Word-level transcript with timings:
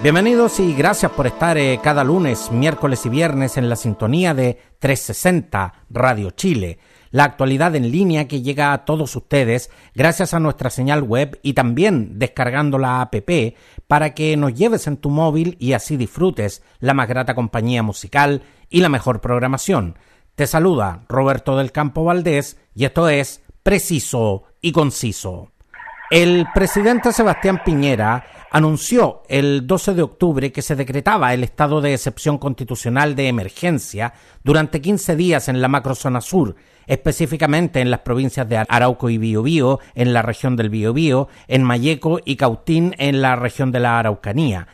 Bienvenidos 0.00 0.60
y 0.60 0.74
gracias 0.74 1.10
por 1.10 1.26
estar 1.26 1.58
eh, 1.58 1.80
cada 1.82 2.04
lunes, 2.04 2.52
miércoles 2.52 3.04
y 3.04 3.08
viernes 3.08 3.56
en 3.56 3.68
la 3.68 3.74
sintonía 3.74 4.32
de 4.32 4.56
360 4.78 5.74
Radio 5.90 6.30
Chile, 6.30 6.78
la 7.10 7.24
actualidad 7.24 7.74
en 7.74 7.90
línea 7.90 8.28
que 8.28 8.40
llega 8.40 8.72
a 8.72 8.84
todos 8.84 9.16
ustedes 9.16 9.70
gracias 9.96 10.34
a 10.34 10.38
nuestra 10.38 10.70
señal 10.70 11.02
web 11.02 11.40
y 11.42 11.54
también 11.54 12.16
descargando 12.16 12.78
la 12.78 13.00
app 13.00 13.16
para 13.88 14.14
que 14.14 14.36
nos 14.36 14.54
lleves 14.54 14.86
en 14.86 14.98
tu 14.98 15.10
móvil 15.10 15.56
y 15.58 15.72
así 15.72 15.96
disfrutes 15.96 16.62
la 16.78 16.94
más 16.94 17.08
grata 17.08 17.34
compañía 17.34 17.82
musical 17.82 18.42
y 18.70 18.82
la 18.82 18.88
mejor 18.88 19.20
programación. 19.20 19.98
Te 20.36 20.46
saluda 20.46 21.06
Roberto 21.08 21.56
del 21.56 21.72
Campo 21.72 22.04
Valdés 22.04 22.56
y 22.72 22.84
esto 22.84 23.08
es 23.08 23.42
Preciso 23.64 24.44
y 24.60 24.70
Conciso. 24.70 25.50
El 26.10 26.46
presidente 26.54 27.12
Sebastián 27.12 27.60
Piñera 27.64 28.24
anunció 28.50 29.22
el 29.28 29.66
12 29.66 29.94
de 29.94 30.02
octubre 30.02 30.52
que 30.52 30.62
se 30.62 30.76
decretaba 30.76 31.34
el 31.34 31.44
estado 31.44 31.80
de 31.80 31.94
excepción 31.94 32.38
constitucional 32.38 33.14
de 33.14 33.28
emergencia 33.28 34.14
durante 34.42 34.80
15 34.80 35.16
días 35.16 35.48
en 35.48 35.60
la 35.60 35.68
macrozona 35.68 36.20
sur, 36.20 36.56
específicamente 36.86 37.80
en 37.80 37.90
las 37.90 38.00
provincias 38.00 38.48
de 38.48 38.56
Arauco 38.56 39.10
y 39.10 39.18
Biobío, 39.18 39.80
en 39.94 40.12
la 40.12 40.22
región 40.22 40.56
del 40.56 40.70
Biobío, 40.70 41.28
en 41.46 41.62
Mayeco 41.62 42.20
y 42.24 42.36
Cautín, 42.36 42.94
en 42.98 43.20
la 43.20 43.36
región 43.36 43.72
de 43.72 43.80
la 43.80 43.98
Araucanía. 43.98 44.68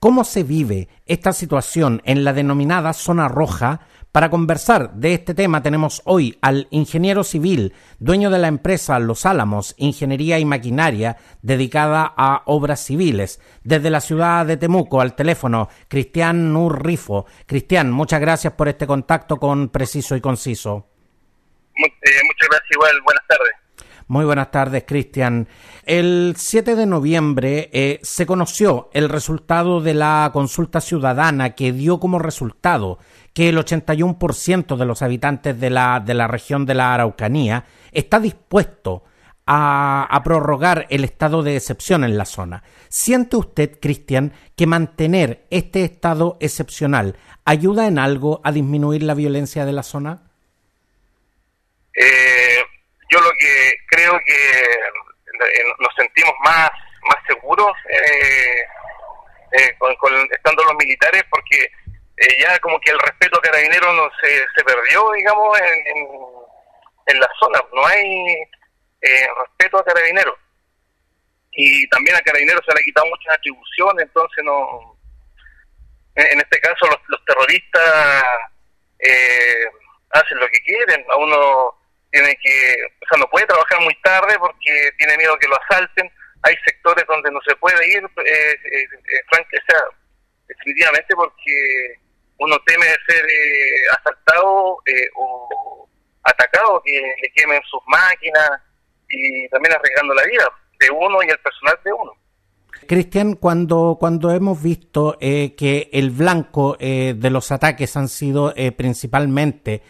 ¿Cómo 0.00 0.24
se 0.24 0.44
vive 0.44 0.88
esta 1.04 1.34
situación 1.34 2.00
en 2.06 2.24
la 2.24 2.32
denominada 2.32 2.94
zona 2.94 3.28
roja 3.28 3.80
para 4.12 4.30
conversar 4.30 4.94
de 4.94 5.12
este 5.12 5.34
tema 5.34 5.62
tenemos 5.62 6.00
hoy 6.06 6.38
al 6.40 6.68
ingeniero 6.70 7.22
civil, 7.22 7.74
dueño 7.98 8.30
de 8.30 8.38
la 8.38 8.48
empresa 8.48 8.98
Los 8.98 9.26
Álamos, 9.26 9.74
Ingeniería 9.76 10.38
y 10.38 10.46
Maquinaria, 10.46 11.18
dedicada 11.42 12.14
a 12.16 12.44
obras 12.46 12.82
civiles, 12.82 13.42
desde 13.62 13.90
la 13.90 14.00
ciudad 14.00 14.46
de 14.46 14.56
Temuco 14.56 15.02
al 15.02 15.14
teléfono, 15.14 15.68
Cristian 15.86 16.50
Nurrifo. 16.50 17.26
Cristian, 17.44 17.90
muchas 17.90 18.22
gracias 18.22 18.54
por 18.54 18.68
este 18.68 18.86
contacto 18.86 19.36
con 19.36 19.68
Preciso 19.68 20.16
y 20.16 20.22
Conciso. 20.22 20.88
Eh, 21.76 22.22
muchas 22.26 22.48
gracias 22.48 22.70
igual, 22.70 23.02
buenas 23.04 23.26
tardes. 23.28 23.52
Muy 24.10 24.24
buenas 24.24 24.50
tardes, 24.50 24.82
Cristian. 24.88 25.46
El 25.86 26.34
7 26.36 26.74
de 26.74 26.84
noviembre 26.84 27.70
eh, 27.72 28.00
se 28.02 28.26
conoció 28.26 28.90
el 28.92 29.08
resultado 29.08 29.80
de 29.80 29.94
la 29.94 30.30
consulta 30.32 30.80
ciudadana 30.80 31.50
que 31.50 31.70
dio 31.70 32.00
como 32.00 32.18
resultado 32.18 32.98
que 33.32 33.50
el 33.50 33.56
81% 33.56 34.76
de 34.76 34.84
los 34.84 35.02
habitantes 35.02 35.60
de 35.60 35.70
la, 35.70 36.02
de 36.04 36.14
la 36.14 36.26
región 36.26 36.66
de 36.66 36.74
la 36.74 36.92
Araucanía 36.92 37.66
está 37.92 38.18
dispuesto 38.18 39.04
a, 39.46 40.08
a, 40.10 40.22
prorrogar 40.24 40.88
el 40.90 41.04
estado 41.04 41.44
de 41.44 41.54
excepción 41.54 42.02
en 42.02 42.18
la 42.18 42.24
zona. 42.24 42.64
¿Siente 42.88 43.36
usted, 43.36 43.78
Cristian, 43.80 44.32
que 44.56 44.66
mantener 44.66 45.46
este 45.50 45.84
estado 45.84 46.36
excepcional 46.40 47.14
ayuda 47.44 47.86
en 47.86 48.00
algo 48.00 48.40
a 48.42 48.50
disminuir 48.50 49.04
la 49.04 49.14
violencia 49.14 49.64
de 49.64 49.72
la 49.72 49.84
zona? 49.84 50.30
Eh, 51.94 52.59
yo 53.10 53.20
lo 53.20 53.30
que 53.38 53.74
creo 53.88 54.20
que 54.24 54.34
eh, 54.34 55.64
nos 55.78 55.94
sentimos 55.96 56.34
más, 56.40 56.70
más 57.08 57.18
seguros 57.26 57.72
eh, 57.88 58.64
eh, 59.52 59.74
con, 59.78 59.94
con, 59.96 60.14
estando 60.32 60.64
los 60.64 60.74
militares 60.76 61.22
porque 61.30 61.64
eh, 62.16 62.36
ya 62.40 62.58
como 62.60 62.78
que 62.80 62.90
el 62.90 62.98
respeto 62.98 63.38
a 63.38 63.42
carabineros 63.42 63.94
no 63.94 64.10
se, 64.20 64.44
se 64.54 64.64
perdió, 64.64 65.10
digamos, 65.12 65.58
en, 65.60 65.96
en, 65.96 66.08
en, 67.06 67.20
la 67.20 67.28
zona. 67.40 67.58
No 67.72 67.86
hay 67.86 68.36
respeto 69.00 69.78
a 69.78 69.84
carabineros. 69.84 70.36
Y 71.52 71.88
también 71.88 72.16
a 72.16 72.20
carabineros 72.20 72.62
se 72.66 72.74
le 72.74 72.80
ha 72.80 72.84
quitado 72.84 73.06
muchas 73.06 73.34
atribuciones, 73.36 74.06
entonces 74.06 74.44
no... 74.44 74.96
En, 76.16 76.38
este 76.38 76.60
caso 76.60 76.86
los, 76.86 76.98
los 77.06 77.24
terroristas 77.24 78.24
hacen 80.10 80.38
lo 80.38 80.48
que 80.48 80.60
quieren. 80.60 81.04
A 81.10 81.16
uno 81.16 81.79
tiene 82.10 82.36
que... 82.42 82.76
O 83.02 83.06
sea, 83.08 83.18
no 83.18 83.30
puede 83.30 83.46
trabajar 83.46 83.80
muy 83.80 83.94
tarde 84.02 84.38
porque 84.38 84.90
tiene 84.98 85.16
miedo 85.16 85.38
que 85.38 85.48
lo 85.48 85.56
asalten. 85.62 86.10
Hay 86.42 86.54
sectores 86.64 87.04
donde 87.06 87.30
no 87.30 87.40
se 87.46 87.54
puede 87.56 87.86
ir, 87.88 88.02
eh, 88.02 88.52
eh, 88.72 88.82
eh, 88.82 89.20
o 89.30 89.72
sea, 89.72 89.82
definitivamente 90.48 91.14
porque 91.14 91.98
uno 92.38 92.58
teme 92.64 92.86
ser 93.06 93.24
eh, 93.24 93.88
asaltado 93.98 94.78
eh, 94.86 95.08
o 95.16 95.88
atacado, 96.22 96.82
que 96.84 96.92
le 96.92 97.32
quemen 97.34 97.60
sus 97.70 97.82
máquinas 97.86 98.50
y 99.08 99.48
también 99.50 99.74
arriesgando 99.74 100.14
la 100.14 100.24
vida 100.24 100.48
de 100.78 100.90
uno 100.90 101.22
y 101.22 101.28
el 101.28 101.38
personal 101.40 101.78
de 101.84 101.92
uno. 101.92 102.16
Cristian, 102.90 103.34
cuando, 103.34 103.98
cuando 104.00 104.32
hemos 104.32 104.60
visto 104.60 105.16
eh, 105.20 105.54
que 105.56 105.90
el 105.92 106.10
blanco 106.10 106.76
eh, 106.80 107.14
de 107.16 107.30
los 107.30 107.52
ataques 107.52 107.96
han 107.96 108.08
sido 108.08 108.52
eh, 108.56 108.72
principalmente 108.72 109.82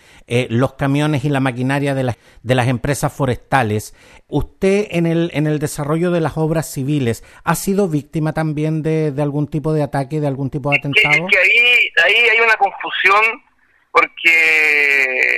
los 0.51 0.75
camiones 0.75 1.25
y 1.25 1.31
la 1.31 1.41
maquinaria 1.41 1.95
de, 1.95 2.03
la, 2.05 2.17
de 2.43 2.55
las 2.55 2.69
empresas 2.69 3.11
forestales, 3.11 3.95
¿usted 4.29 4.87
en 4.91 5.07
el, 5.07 5.31
en 5.33 5.47
el 5.47 5.59
desarrollo 5.59 6.11
de 6.11 6.21
las 6.21 6.37
obras 6.37 6.71
civiles 6.71 7.25
ha 7.43 7.55
sido 7.55 7.89
víctima 7.89 8.35
también 8.35 8.83
de, 8.83 9.13
de 9.13 9.23
algún 9.23 9.49
tipo 9.49 9.73
de 9.73 9.83
ataque, 9.83 10.21
de 10.21 10.27
algún 10.27 10.51
tipo 10.51 10.71
de 10.71 10.77
atentado? 10.77 11.11
Es 11.11 11.21
que, 11.21 11.25
es 11.25 11.31
que 11.33 11.39
ahí, 11.39 11.89
ahí 12.05 12.29
hay 12.29 12.41
una 12.41 12.55
confusión 12.57 13.43
porque 13.93 15.33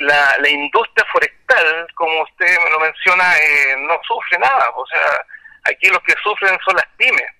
la, 0.00 0.36
la 0.38 0.50
industria 0.50 1.06
forestal, 1.10 1.86
como 1.94 2.22
usted 2.24 2.46
me 2.46 2.70
lo 2.70 2.78
menciona, 2.78 3.24
no 3.88 3.94
sufre 4.06 4.38
nada, 4.38 4.68
o 4.76 4.86
sea 4.86 5.24
Aquí 5.64 5.88
los 5.88 6.02
que 6.02 6.14
sufren 6.22 6.58
son 6.64 6.76
las 6.76 6.86
pymes, 6.96 7.30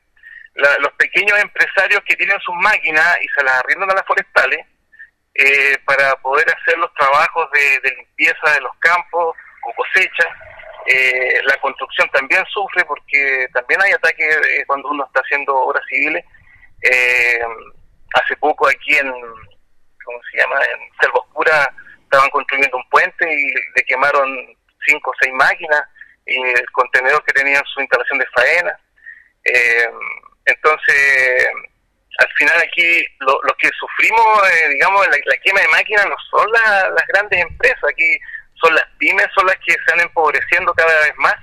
la, 0.54 0.78
los 0.78 0.92
pequeños 0.92 1.38
empresarios 1.38 2.02
que 2.06 2.16
tienen 2.16 2.38
sus 2.40 2.54
máquinas 2.56 3.18
y 3.22 3.28
se 3.28 3.44
las 3.44 3.54
arriendan 3.54 3.90
a 3.90 3.94
las 3.94 4.06
forestales 4.06 4.66
eh, 5.34 5.78
para 5.84 6.14
poder 6.16 6.46
hacer 6.50 6.76
los 6.78 6.92
trabajos 6.94 7.48
de, 7.52 7.90
limpieza 7.96 8.52
de 8.54 8.60
los 8.60 8.76
campos 8.80 9.36
o 9.62 9.72
cosecha. 9.74 10.26
Eh, 10.86 11.40
la 11.44 11.56
construcción 11.58 12.08
también 12.10 12.44
sufre 12.46 12.84
porque 12.84 13.46
también 13.52 13.80
hay 13.82 13.92
ataques 13.92 14.36
eh, 14.48 14.64
cuando 14.66 14.88
uno 14.88 15.04
está 15.04 15.20
haciendo 15.20 15.54
obras 15.54 15.84
civiles. 15.88 16.24
Eh, 16.82 17.40
hace 18.14 18.36
poco 18.36 18.68
aquí 18.68 18.96
en, 18.96 19.10
¿cómo 19.10 20.18
se 20.30 20.38
llama? 20.38 20.56
En 20.56 20.80
Selva 21.00 21.20
Oscura 21.20 21.74
estaban 22.02 22.30
construyendo 22.30 22.76
un 22.76 22.88
puente 22.88 23.32
y 23.32 23.54
le 23.76 23.84
quemaron 23.86 24.56
cinco 24.86 25.10
o 25.10 25.14
seis 25.20 25.32
máquinas 25.34 25.82
y 26.30 26.40
el 26.40 26.70
contenedor 26.70 27.22
que 27.24 27.32
tenía 27.32 27.60
su 27.74 27.80
instalación 27.80 28.18
de 28.18 28.26
faena. 28.26 28.78
Eh, 29.44 29.90
entonces, 30.46 31.48
al 32.18 32.28
final 32.36 32.56
aquí 32.62 33.04
lo, 33.20 33.40
lo 33.42 33.54
que 33.56 33.68
sufrimos, 33.78 34.48
eh, 34.48 34.68
digamos, 34.68 35.06
la, 35.08 35.16
la, 35.24 35.36
quema 35.42 35.60
de 35.60 35.68
máquinas 35.68 36.06
no 36.06 36.16
son 36.30 36.50
la, 36.52 36.90
las 36.90 37.06
grandes 37.08 37.40
empresas, 37.40 37.84
aquí 37.84 38.18
son 38.62 38.74
las 38.74 38.86
pymes, 38.98 39.26
son 39.34 39.46
las 39.46 39.56
que 39.56 39.72
se 39.72 39.90
van 39.90 40.00
empobreciendo 40.00 40.72
cada 40.74 41.00
vez 41.00 41.14
más 41.16 41.36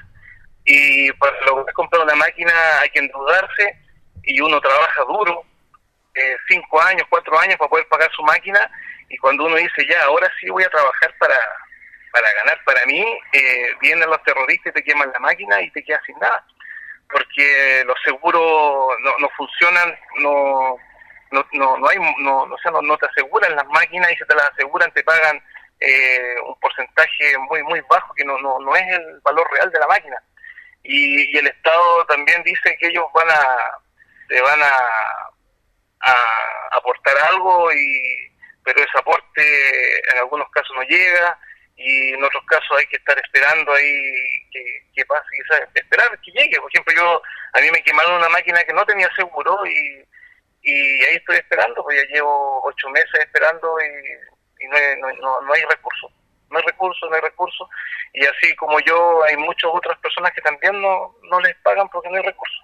y 0.65 1.11
para 1.13 1.39
lograr 1.45 1.73
comprar 1.73 2.03
una 2.03 2.15
máquina 2.15 2.53
hay 2.81 2.89
que 2.89 2.99
endeudarse 2.99 3.77
y 4.23 4.39
uno 4.41 4.59
trabaja 4.61 5.03
duro, 5.03 5.43
eh, 6.13 6.37
cinco 6.47 6.81
años, 6.81 7.07
cuatro 7.09 7.39
años 7.39 7.57
para 7.57 7.69
poder 7.69 7.87
pagar 7.87 8.11
su 8.15 8.21
máquina 8.23 8.69
y 9.09 9.17
cuando 9.17 9.45
uno 9.45 9.55
dice 9.55 9.85
ya, 9.89 10.03
ahora 10.03 10.29
sí 10.39 10.49
voy 10.49 10.63
a 10.63 10.69
trabajar 10.69 11.13
para 11.17 11.39
para 12.17 12.33
ganar 12.33 12.63
para 12.65 12.85
mí, 12.85 13.05
eh, 13.33 13.75
vienen 13.79 14.09
los 14.09 14.23
terroristas 14.23 14.71
y 14.71 14.73
te 14.73 14.83
queman 14.83 15.11
la 15.11 15.19
máquina 15.19 15.61
y 15.61 15.69
te 15.71 15.83
quedas 15.83 16.01
sin 16.05 16.17
nada. 16.19 16.43
Porque 17.09 17.83
los 17.85 17.97
seguros 18.03 18.95
no, 19.01 19.17
no 19.19 19.29
funcionan, 19.37 19.97
no 20.19 20.77
no, 21.29 21.45
no, 21.51 21.77
no 21.77 21.89
hay, 21.89 21.97
no, 22.19 22.47
no, 22.47 22.81
no, 22.81 22.97
te 22.97 23.05
aseguran 23.05 23.53
las 23.53 23.67
máquinas 23.67 24.09
y 24.11 24.15
si 24.15 24.25
te 24.25 24.33
las 24.35 24.49
aseguran 24.49 24.89
te 24.93 25.03
pagan 25.03 25.43
eh, 25.81 26.35
un 26.47 26.57
porcentaje 26.61 27.37
muy 27.49 27.61
muy 27.63 27.81
bajo 27.89 28.13
que 28.13 28.23
no, 28.23 28.37
no, 28.39 28.57
no 28.59 28.73
es 28.77 28.87
el 28.87 29.19
valor 29.23 29.45
real 29.51 29.69
de 29.69 29.79
la 29.79 29.87
máquina. 29.87 30.15
Y, 30.83 31.35
y 31.35 31.37
el 31.37 31.47
Estado 31.47 32.05
también 32.05 32.41
dice 32.43 32.77
que 32.79 32.87
ellos 32.87 33.05
van 33.13 33.29
a, 33.29 33.43
te 34.29 34.41
van 34.41 34.61
a, 34.61 34.73
a 36.01 36.77
aportar 36.77 37.17
algo 37.29 37.73
y 37.73 38.31
pero 38.63 38.79
ese 38.79 38.97
aporte 38.97 40.11
en 40.13 40.19
algunos 40.19 40.49
casos 40.51 40.75
no 40.75 40.83
llega 40.83 41.37
y 41.77 42.13
en 42.13 42.23
otros 42.23 42.43
casos 42.45 42.77
hay 42.77 42.87
que 42.87 42.97
estar 42.97 43.17
esperando 43.17 43.71
ahí 43.71 44.11
que, 44.51 44.83
que 44.95 45.05
pase, 45.05 45.29
¿sabes? 45.47 45.69
esperar 45.75 46.19
que 46.21 46.31
llegue. 46.31 46.59
Por 46.59 46.71
ejemplo, 46.73 46.93
yo 46.95 47.21
a 47.53 47.61
mí 47.61 47.69
me 47.71 47.83
quemaron 47.83 48.17
una 48.17 48.29
máquina 48.29 48.63
que 48.63 48.73
no 48.73 48.83
tenía 48.85 49.09
seguro 49.15 49.65
y, 49.65 50.03
y 50.63 50.73
ahí 51.05 51.15
estoy 51.15 51.37
esperando, 51.37 51.83
pues 51.83 52.01
ya 52.01 52.15
llevo 52.15 52.61
ocho 52.65 52.89
meses 52.89 53.19
esperando 53.19 53.77
y, 53.79 54.65
y 54.65 54.67
no, 54.67 55.07
no, 55.21 55.41
no 55.41 55.53
hay 55.53 55.61
recursos. 55.69 56.11
No 56.49 56.57
hay 56.57 56.63
recursos, 56.65 57.09
no 57.09 57.15
hay 57.15 57.21
recursos. 57.21 57.67
Y 58.13 58.25
así 58.25 58.55
como 58.55 58.79
yo, 58.79 59.23
hay 59.23 59.37
muchas 59.37 59.69
otras 59.71 59.99
personas 59.99 60.31
que 60.33 60.41
también 60.41 60.81
no, 60.81 61.15
no 61.29 61.39
les 61.41 61.55
pagan 61.57 61.87
porque 61.89 62.09
no 62.09 62.15
hay 62.15 62.23
recursos. 62.23 62.63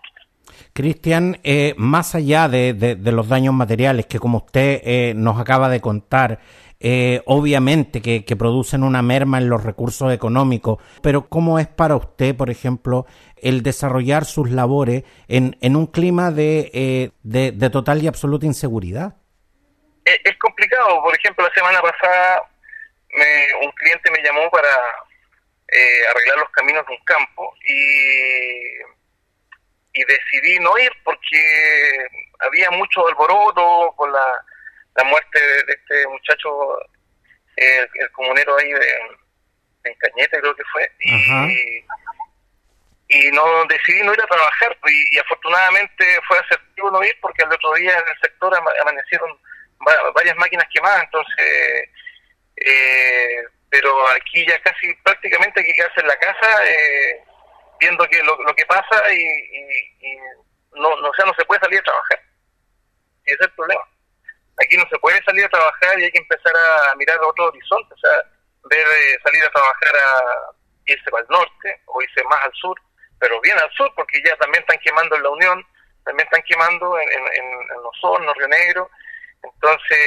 Cristian, 0.74 1.40
eh, 1.44 1.74
más 1.78 2.16
allá 2.16 2.48
de, 2.48 2.74
de, 2.74 3.12
los 3.12 3.30
daños 3.30 3.54
materiales 3.54 4.08
que 4.08 4.20
como 4.20 4.40
usted 4.40 4.82
eh, 4.84 5.14
nos 5.16 5.40
acaba 5.40 5.70
de 5.70 5.80
contar, 5.80 6.40
eh, 6.86 7.22
obviamente 7.28 8.02
que, 8.02 8.36
producen 8.36 8.84
una 8.84 9.02
merma 9.02 9.38
en 9.38 9.48
los 9.48 9.64
recursos 9.64 10.12
económicos, 10.12 10.84
pero 11.02 11.30
¿cómo 11.30 11.58
es 11.58 11.66
para 11.66 11.96
usted, 11.96 12.36
por 12.36 12.50
ejemplo, 12.50 13.06
el 13.38 13.64
desarrollar 13.64 14.26
sus 14.26 14.52
labores 14.52 15.06
en, 15.30 15.56
en 15.62 15.78
un 15.78 15.88
clima 15.88 16.30
de, 16.32 16.70
eh, 16.74 17.12
de, 17.24 17.70
total 17.70 18.04
y 18.04 18.08
absoluta 18.08 18.46
inseguridad? 18.46 19.16
Es, 20.04 20.38
complicado. 20.38 21.02
Por 21.02 21.16
ejemplo, 21.16 21.48
la 21.48 21.54
semana 21.54 21.82
pasada 21.82 22.44
un 23.64 23.72
cliente 23.72 24.12
me 24.12 24.22
llamó 24.22 24.50
para 24.50 24.68
eh, 25.72 26.08
arreglar 26.10 26.40
los 26.40 26.50
caminos 26.50 26.86
de 26.86 26.94
un 26.96 27.04
campo 27.06 27.56
y, 27.66 28.82
y 29.94 30.04
decidí 30.04 30.60
no 30.60 30.78
ir 30.80 30.92
porque 31.06 32.08
había 32.40 32.72
mucho 32.72 33.08
alboroto 33.08 33.94
con 33.96 34.12
la 34.12 34.44
la 34.96 35.04
muerte 35.06 35.40
de, 35.40 35.74
este 35.74 36.08
muchacho, 36.08 36.80
el, 37.56 38.12
comunero 38.12 38.58
ahí 38.58 38.72
de, 38.72 38.98
en 39.86 39.96
Cañete 39.96 40.40
creo 40.40 40.56
que 40.56 40.64
fue, 40.72 40.92
y, 41.00 41.86
y, 43.10 43.32
no 43.32 43.66
decidí 43.66 44.02
no 44.04 44.14
ir 44.14 44.22
a 44.22 44.28
trabajar 44.28 44.78
y, 44.88 45.20
afortunadamente 45.20 46.06
fue 46.28 46.38
asertivo 46.40 46.92
no 46.92 47.04
ir 47.04 47.18
porque 47.22 47.44
al 47.44 47.54
otro 47.54 47.74
día 47.74 47.94
en 47.94 48.06
el 48.08 48.20
sector 48.22 48.56
amanecieron 48.56 49.38
varias 50.16 50.36
máquinas 50.38 50.68
quemadas, 50.74 51.04
entonces, 51.04 51.90
eh, 52.58 53.44
pero 53.70 54.08
aquí 54.10 54.46
ya 54.46 54.62
casi 54.62 54.94
prácticamente 55.04 55.60
hay 55.60 55.66
que 55.66 55.74
quedarse 55.74 56.02
en 56.02 56.08
la 56.08 56.20
casa 56.20 56.64
eh, 56.66 57.24
viendo 57.80 58.08
que 58.08 58.22
lo, 58.24 58.42
lo 58.44 58.56
que 58.56 58.66
pasa 58.66 59.12
y, 59.12 59.22
y, 59.22 60.18
no, 60.74 60.96
no, 61.02 61.10
o 61.10 61.14
sea, 61.14 61.26
no 61.26 61.34
se 61.34 61.46
puede 61.46 61.62
salir 61.62 61.80
a 61.80 61.84
trabajar. 61.84 62.22
Y 63.26 63.32
ese 63.32 63.44
es 63.44 63.48
el 63.48 63.54
problema 63.56 63.93
aquí 64.62 64.78
no 64.78 64.86
se 64.90 65.00
puede 65.00 65.24
salir 65.24 65.46
a 65.46 65.50
trabajar 65.50 66.00
y 66.00 66.04
hay 66.04 66.12
que 66.12 66.20
empezar 66.20 66.54
a 66.56 66.96
mirar 66.96 67.18
otro 67.22 67.46
horizonte, 67.46 67.94
o 67.94 67.98
sea, 67.98 68.22
ver 68.70 68.86
salir 69.24 69.44
a 69.44 69.52
trabajar 69.52 69.96
a 69.96 70.52
irse 70.86 71.10
para 71.12 71.24
el 71.24 71.30
norte 71.30 71.82
o 71.86 72.02
irse 72.02 72.24
más 72.26 72.44
al 72.44 72.54
sur, 72.54 72.78
pero 73.20 73.40
bien 73.42 73.58
al 73.58 73.72
sur 73.72 73.92
porque 73.96 74.22
ya 74.24 74.36
también 74.38 74.62
están 74.64 74.80
quemando 74.80 75.16
en 75.16 75.24
la 75.24 75.30
Unión, 75.30 75.66
también 76.06 76.28
están 76.28 76.44
quemando 76.44 77.00
en, 77.00 77.10
en, 77.10 77.68
los 77.82 78.04
hornos, 78.04 78.36
Río 78.38 78.48
Negro, 78.48 78.90
entonces 79.42 79.98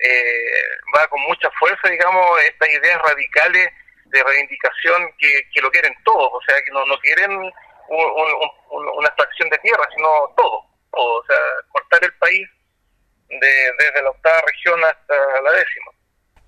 eh, 0.00 0.62
va 0.96 1.06
con 1.08 1.20
mucha 1.22 1.50
fuerza, 1.58 1.88
digamos, 1.88 2.40
estas 2.44 2.68
ideas 2.68 3.02
radicales 3.02 3.68
de 4.06 4.22
reivindicación 4.22 5.12
que, 5.18 5.42
que 5.52 5.60
lo 5.60 5.70
quieren 5.70 5.94
todos, 6.04 6.30
o 6.32 6.40
sea, 6.46 6.62
que 6.62 6.70
no, 6.70 6.84
no 6.86 6.96
quieren 6.98 7.52
una 7.90 9.08
extracción 9.08 9.48
de 9.50 9.58
tierra, 9.58 9.82
sino 9.94 10.08
todo, 10.36 10.64
o 10.90 11.24
sea, 11.26 11.38
cortar 11.72 12.04
el 12.04 12.14
país 12.18 12.48
desde 13.28 14.02
la 14.02 14.10
octava 14.10 14.40
región 14.46 14.80
hasta 14.84 15.14
la 15.42 15.52
décima. 15.52 15.98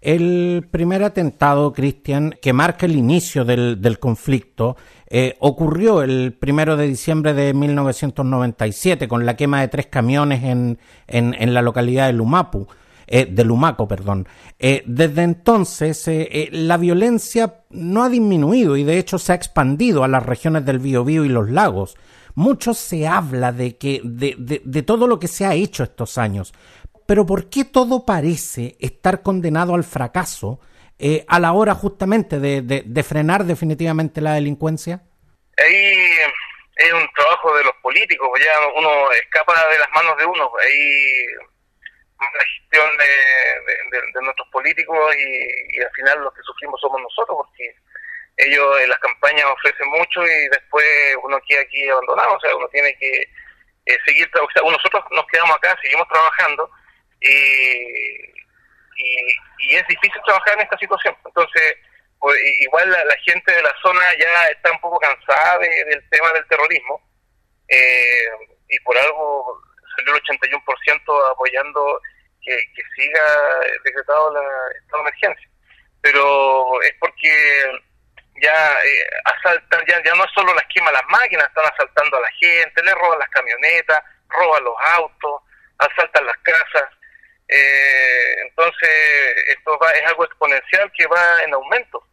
El 0.01 0.67
primer 0.71 1.05
atentado, 1.05 1.75
Cristian, 1.75 2.35
que 2.41 2.55
marca 2.55 2.87
el 2.87 2.97
inicio 2.97 3.45
del, 3.45 3.99
conflicto, 4.01 4.77
eh, 5.07 5.37
ocurrió 5.41 6.03
el 6.03 6.33
primero 6.33 6.79
de 6.79 6.87
diciembre 6.87 7.35
de 7.35 7.53
1997 7.53 9.09
con 9.09 9.27
la 9.27 9.37
quema 9.37 9.61
de 9.61 9.69
tres 9.69 9.87
camiones 9.87 10.43
en, 10.43 10.79
en, 11.07 11.55
la 11.55 11.61
localidad 11.61 12.07
de 12.07 12.15
Lumapu. 12.15 12.67
Eh, 13.07 13.27
de 13.27 13.45
Lumaco, 13.45 13.87
perdón. 13.89 14.27
Eh, 14.59 14.85
desde 14.87 15.23
entonces, 15.23 16.09
la 16.53 16.77
violencia 16.79 17.57
no 17.69 18.05
ha 18.05 18.09
disminuido 18.09 18.77
y 18.77 18.85
de 18.85 18.99
hecho 18.99 19.19
se 19.19 19.33
ha 19.33 19.35
expandido 19.35 20.03
a 20.05 20.09
las 20.09 20.25
regiones 20.25 20.65
del 20.65 20.79
Biobío 20.79 21.27
y 21.27 21.29
los 21.29 21.51
lagos. 21.51 21.97
Mucho 22.35 22.75
se 22.75 23.07
habla 23.07 23.53
de 23.53 23.77
que 23.77 24.01
de, 24.05 24.35
de, 24.37 24.83
todo 24.83 25.07
lo 25.07 25.19
que 25.19 25.29
se 25.29 25.45
ha 25.45 25.55
hecho 25.55 25.83
estos 25.83 26.19
años, 26.19 26.53
pero 27.07 27.27
¿por 27.27 27.51
qué 27.51 27.65
todo 27.65 28.07
parece 28.07 28.77
estar 28.81 29.23
condenado 29.23 29.75
al 29.75 29.85
fracaso 29.85 30.61
eh, 30.99 31.25
a 31.29 31.41
la 31.41 31.53
hora 31.53 31.75
justamente 31.75 32.39
de, 32.39 32.63
de, 32.63 33.03
frenar 33.03 33.45
definitivamente 33.45 34.21
la 34.21 34.35
delincuencia? 34.35 35.03
Ahí 35.57 36.11
es 36.77 36.93
un 36.93 37.09
trabajo 37.15 37.57
de 37.57 37.65
los 37.65 37.75
políticos, 37.83 38.29
ya 38.39 38.53
uno 38.77 39.11
escapa 39.13 39.55
de 39.73 39.79
las 39.79 39.91
manos 39.93 40.17
de 40.19 40.25
uno, 40.25 40.51
ahí 40.63 41.27
la 42.21 42.45
gestión 42.61 42.91
de, 42.99 44.23
nuestros 44.23 44.49
políticos 44.49 44.99
y, 45.17 45.79
y, 45.79 45.83
al 45.83 45.91
final 45.93 46.21
los 46.25 46.35
que 46.35 46.43
sufrimos 46.43 46.81
somos 46.81 47.01
nosotros, 47.01 47.39
porque 47.39 47.75
ellos 48.47 48.81
en 48.81 48.89
las 48.89 48.99
campañas 48.99 49.45
ofrecen 49.47 49.89
mucho 49.89 50.23
y 50.25 50.49
después 50.49 50.87
uno 51.23 51.41
queda 51.47 51.61
aquí 51.63 51.89
abandonado, 51.89 52.35
o 52.35 52.41
sea, 52.41 52.57
uno 52.57 52.69
tiene 52.69 52.95
que 52.99 53.11
eh, 53.87 53.99
seguir, 54.07 54.31
o 54.35 54.51
sea, 54.53 54.63
nosotros 54.63 55.05
nos 55.11 55.27
quedamos 55.27 55.57
acá, 55.57 55.77
seguimos 55.83 56.07
trabajando 56.09 56.71
y, 57.21 58.31
y, 58.97 59.75
es 59.75 59.87
difícil 59.89 60.21
trabajar 60.25 60.55
en 60.55 60.61
esta 60.61 60.79
situación. 60.79 61.17
Entonces, 61.25 61.77
pues, 62.19 62.37
igual 62.61 62.91
la, 62.91 63.17
gente 63.25 63.53
de 63.53 63.63
la 63.63 63.75
zona 63.83 64.01
ya 64.19 64.47
está 64.49 64.71
un 64.73 64.81
poco 64.81 64.99
cansada 64.99 65.59
del 65.59 66.09
tema 66.11 66.33
del 66.33 66.47
terrorismo 66.49 67.01
eh, 67.69 68.29
y 68.69 68.79
por 68.81 68.97
algo 68.97 69.63
salió 69.97 70.15
el 70.15 70.23
81% 70.23 71.31
apoyando 71.33 72.01
que, 72.43 72.57
que 72.75 72.83
siga 72.97 73.23
decretado 73.85 74.33
la 74.33 74.41
estado 74.79 75.03
de 75.03 75.09
emergencia. 75.09 75.51
Pero 76.03 76.83
es 76.83 76.95
porque 77.01 77.81
ya 78.41 78.73
eh, 78.85 79.07
asaltan, 79.25 79.81
ya, 79.87 80.03
ya 80.05 80.15
no 80.15 80.25
solo 80.35 80.55
la 80.55 80.61
esquema 80.61 80.91
las 80.93 81.05
máquinas, 81.09 81.47
están 81.49 81.65
asaltando 81.73 82.17
a 82.17 82.21
la 82.21 82.31
gente, 82.41 82.83
le 82.83 82.95
roban 82.95 83.19
las 83.19 83.29
camionetas, 83.29 84.01
roban 84.29 84.65
los 84.65 84.75
autos, 84.97 85.43
asaltan 85.79 86.27
las 86.27 86.37
casas. 86.39 86.89
Eh, 87.49 88.35
entonces, 88.49 88.91
esto 89.57 89.79
va, 89.79 89.91
es 89.91 90.07
algo 90.07 90.25
exponencial 90.25 90.91
que 90.97 91.07
va 91.07 91.43
en 91.45 91.55
aumento. 91.55 92.05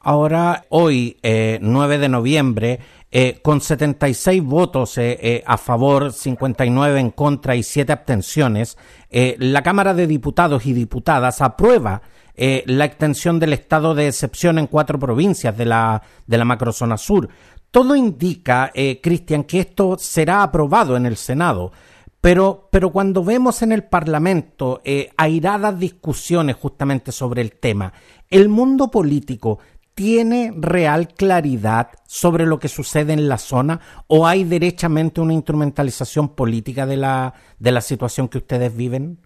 Ahora, 0.00 0.64
hoy, 0.68 1.18
eh, 1.22 1.58
9 1.60 1.98
de 1.98 2.08
noviembre, 2.08 2.78
eh, 3.10 3.40
con 3.42 3.62
76 3.62 4.42
votos 4.42 4.98
eh, 4.98 5.18
eh, 5.22 5.42
a 5.46 5.56
favor, 5.56 6.12
59 6.12 7.00
en 7.00 7.10
contra 7.10 7.56
y 7.56 7.62
7 7.62 7.90
abstenciones, 7.90 8.76
la 9.10 9.62
Cámara 9.62 9.94
de 9.94 10.06
Diputados 10.06 10.66
y 10.66 10.74
Diputadas 10.74 11.40
aprueba 11.40 12.02
eh, 12.40 12.62
la 12.66 12.84
extensión 12.84 13.40
del 13.40 13.52
estado 13.52 13.96
de 13.96 14.06
excepción 14.06 14.60
en 14.60 14.68
cuatro 14.68 14.96
provincias 14.96 15.58
de 15.58 15.64
la, 15.64 16.00
de 16.24 16.38
la 16.38 16.44
macrozona 16.44 16.96
sur. 16.96 17.28
Todo 17.72 17.96
indica, 17.96 18.70
eh, 18.74 19.00
Cristian, 19.02 19.42
que 19.42 19.58
esto 19.58 19.96
será 19.98 20.44
aprobado 20.44 20.96
en 20.96 21.04
el 21.04 21.16
Senado. 21.16 21.72
Pero, 22.20 22.68
pero 22.70 22.90
cuando 22.90 23.24
vemos 23.24 23.62
en 23.62 23.72
el 23.72 23.82
Parlamento 23.82 24.80
eh, 24.84 25.10
airadas 25.16 25.80
discusiones 25.80 26.54
justamente 26.54 27.10
sobre 27.10 27.42
el 27.42 27.52
tema, 27.52 27.92
¿el 28.30 28.48
mundo 28.48 28.88
político 28.88 29.58
tiene 29.94 30.52
real 30.56 31.08
claridad 31.08 31.88
sobre 32.06 32.46
lo 32.46 32.60
que 32.60 32.68
sucede 32.68 33.14
en 33.14 33.28
la 33.28 33.38
zona 33.38 33.80
o 34.06 34.28
hay 34.28 34.44
derechamente 34.44 35.20
una 35.20 35.34
instrumentalización 35.34 36.36
política 36.36 36.86
de 36.86 36.98
la, 36.98 37.34
de 37.58 37.72
la 37.72 37.80
situación 37.80 38.28
que 38.28 38.38
ustedes 38.38 38.76
viven? 38.76 39.18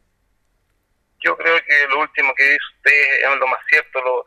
Yo 1.24 1.36
creo 1.36 1.60
que 1.64 1.86
lo 1.88 2.00
último 2.00 2.34
que 2.34 2.44
dice 2.44 2.64
usted 2.76 3.24
es 3.24 3.38
lo 3.38 3.46
más 3.46 3.60
cierto. 3.68 4.24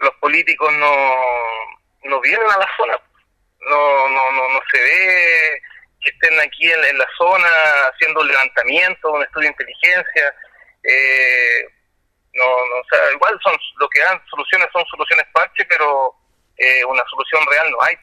los 0.00 0.14
políticos 0.16 0.72
no, 0.74 0.94
no 2.04 2.20
vienen 2.20 2.50
a 2.50 2.58
la 2.58 2.68
zona. 2.76 2.98
No, 3.60 4.08
no, 4.08 4.32
no, 4.32 4.48
no 4.48 4.60
se 4.72 4.80
ve 4.80 5.62
que 6.00 6.10
estén 6.10 6.38
aquí 6.40 6.70
en, 6.70 6.98
la 6.98 7.06
zona 7.18 7.48
haciendo 7.92 8.20
un 8.20 8.28
levantamiento, 8.28 9.12
un 9.12 9.22
estudio 9.22 9.48
de 9.48 9.52
inteligencia. 9.52 10.34
Eh, 10.84 11.68
no, 12.34 12.44
no, 12.44 12.76
o 12.76 12.84
sea, 12.90 13.12
igual 13.12 13.38
son 13.42 13.56
lo 13.78 13.88
que 13.88 14.00
dan 14.00 14.22
soluciones 14.28 14.68
son 14.72 14.84
soluciones 14.86 15.26
parche, 15.32 15.64
pero 15.64 16.14
eh, 16.58 16.84
una 16.84 17.02
solución 17.10 17.42
real 17.50 17.70
no 17.70 17.78
hay. 17.82 17.96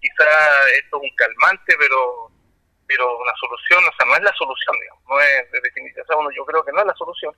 Quizá 0.00 0.68
esto 0.78 0.96
es 0.96 1.02
un 1.02 1.16
calmante, 1.16 1.76
pero 1.78 2.30
pero 2.86 3.18
una 3.18 3.34
solución, 3.36 3.84
o 3.84 3.92
sea, 3.96 4.06
no 4.06 4.16
es 4.16 4.22
la 4.22 4.32
solución, 4.34 4.76
digamos, 4.80 5.02
no 5.08 5.20
es 5.20 5.50
de 5.50 5.60
yo 6.34 6.44
creo 6.44 6.64
que 6.64 6.72
no 6.72 6.80
es 6.80 6.86
la 6.86 6.94
solución, 6.94 7.34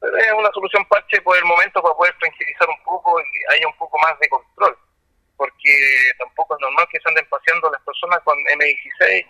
pero 0.00 0.16
es 0.16 0.32
una 0.32 0.50
solución 0.52 0.84
parche 0.86 1.20
por 1.22 1.36
el 1.36 1.44
momento 1.44 1.82
para 1.82 1.94
poder 1.94 2.14
tranquilizar 2.18 2.68
un 2.68 2.82
poco 2.84 3.20
y 3.20 3.54
haya 3.54 3.66
un 3.66 3.76
poco 3.76 3.98
más 3.98 4.18
de 4.18 4.28
control, 4.28 4.76
porque 5.36 6.12
tampoco 6.18 6.54
es 6.54 6.60
normal 6.60 6.86
que 6.90 7.00
se 7.00 7.08
anden 7.08 7.26
paseando 7.28 7.70
las 7.70 7.82
personas 7.82 8.20
con 8.24 8.38
M16, 8.38 9.26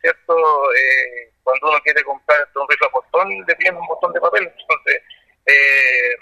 ¿cierto? 0.00 0.74
Eh, 0.74 1.32
cuando 1.42 1.68
uno 1.68 1.80
quiere 1.80 2.02
comprar 2.04 2.48
un 2.54 2.68
rifle 2.68 2.86
a 2.86 2.90
portón, 2.90 3.44
le 3.46 3.56
piden 3.56 3.76
un 3.76 3.86
botón 3.86 4.12
de 4.12 4.20
papel, 4.20 4.52
entonces 4.58 5.02
eh, 5.46 6.16